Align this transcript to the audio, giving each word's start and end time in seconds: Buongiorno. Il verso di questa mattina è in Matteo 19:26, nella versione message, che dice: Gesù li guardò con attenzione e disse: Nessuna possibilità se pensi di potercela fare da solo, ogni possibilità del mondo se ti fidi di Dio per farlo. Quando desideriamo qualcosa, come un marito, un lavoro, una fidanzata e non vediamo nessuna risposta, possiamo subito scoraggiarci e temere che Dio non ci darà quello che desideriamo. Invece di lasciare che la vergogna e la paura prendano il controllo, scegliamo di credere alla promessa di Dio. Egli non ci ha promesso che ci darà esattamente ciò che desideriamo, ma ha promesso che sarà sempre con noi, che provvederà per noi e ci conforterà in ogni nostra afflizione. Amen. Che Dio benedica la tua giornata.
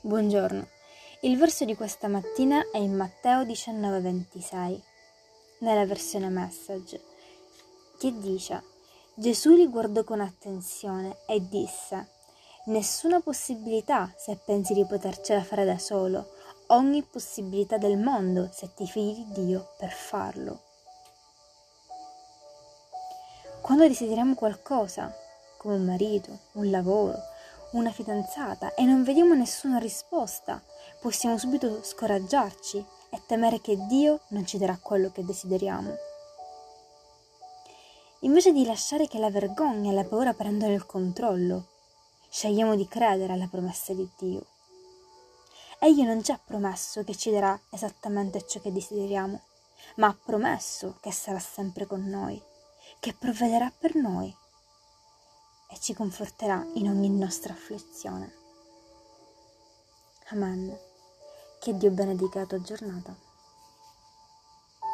Buongiorno. 0.00 0.64
Il 1.22 1.36
verso 1.36 1.64
di 1.64 1.74
questa 1.74 2.06
mattina 2.06 2.70
è 2.70 2.78
in 2.78 2.94
Matteo 2.94 3.42
19:26, 3.42 4.80
nella 5.58 5.84
versione 5.86 6.28
message, 6.28 7.02
che 7.98 8.16
dice: 8.16 8.62
Gesù 9.14 9.56
li 9.56 9.66
guardò 9.66 10.04
con 10.04 10.20
attenzione 10.20 11.16
e 11.26 11.44
disse: 11.48 12.10
Nessuna 12.66 13.18
possibilità 13.18 14.14
se 14.16 14.36
pensi 14.36 14.72
di 14.72 14.86
potercela 14.86 15.42
fare 15.42 15.64
da 15.64 15.78
solo, 15.78 16.28
ogni 16.68 17.02
possibilità 17.02 17.76
del 17.76 17.98
mondo 17.98 18.48
se 18.52 18.72
ti 18.74 18.86
fidi 18.86 19.26
di 19.32 19.46
Dio 19.46 19.74
per 19.78 19.90
farlo. 19.90 20.60
Quando 23.62 23.88
desideriamo 23.88 24.36
qualcosa, 24.36 25.12
come 25.56 25.74
un 25.74 25.84
marito, 25.84 26.38
un 26.52 26.70
lavoro, 26.70 27.18
una 27.72 27.90
fidanzata 27.90 28.74
e 28.74 28.84
non 28.84 29.02
vediamo 29.02 29.34
nessuna 29.34 29.78
risposta, 29.78 30.62
possiamo 31.00 31.36
subito 31.36 31.82
scoraggiarci 31.82 32.84
e 33.10 33.22
temere 33.26 33.60
che 33.60 33.76
Dio 33.86 34.20
non 34.28 34.46
ci 34.46 34.56
darà 34.56 34.78
quello 34.80 35.10
che 35.10 35.24
desideriamo. 35.24 35.94
Invece 38.20 38.52
di 38.52 38.64
lasciare 38.64 39.06
che 39.06 39.18
la 39.18 39.30
vergogna 39.30 39.90
e 39.90 39.94
la 39.94 40.04
paura 40.04 40.32
prendano 40.32 40.72
il 40.72 40.86
controllo, 40.86 41.66
scegliamo 42.30 42.74
di 42.74 42.88
credere 42.88 43.34
alla 43.34 43.48
promessa 43.48 43.92
di 43.92 44.08
Dio. 44.18 44.46
Egli 45.78 46.02
non 46.02 46.24
ci 46.24 46.32
ha 46.32 46.40
promesso 46.42 47.04
che 47.04 47.14
ci 47.14 47.30
darà 47.30 47.58
esattamente 47.70 48.44
ciò 48.46 48.60
che 48.60 48.72
desideriamo, 48.72 49.40
ma 49.96 50.08
ha 50.08 50.18
promesso 50.24 50.96
che 51.00 51.12
sarà 51.12 51.38
sempre 51.38 51.86
con 51.86 52.02
noi, 52.04 52.42
che 52.98 53.14
provvederà 53.14 53.70
per 53.78 53.94
noi 53.94 54.34
e 55.70 55.78
ci 55.78 55.94
conforterà 55.94 56.66
in 56.74 56.88
ogni 56.88 57.10
nostra 57.10 57.52
afflizione. 57.52 58.32
Amen. 60.30 60.76
Che 61.60 61.76
Dio 61.76 61.90
benedica 61.90 62.40
la 62.40 62.46
tua 62.46 62.60
giornata. 62.60 63.14